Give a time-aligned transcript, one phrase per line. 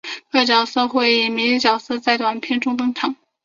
[0.31, 3.15] 各角色会以迷你角色在短篇中登场。